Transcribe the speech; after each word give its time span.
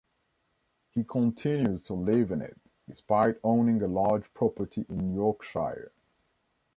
He 0.95 1.03
continues 1.03 1.83
to 1.83 1.93
live 1.93 2.31
in 2.31 2.41
it, 2.41 2.59
despite 2.89 3.37
owning 3.43 3.83
a 3.83 3.87
large 3.87 4.33
property 4.33 4.83
in 4.89 5.13
Yorkshire. 5.13 5.91